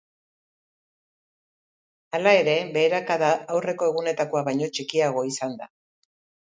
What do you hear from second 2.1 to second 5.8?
Hala ere, beherakada aurreko egunetakoa baino txikiagoa izan da.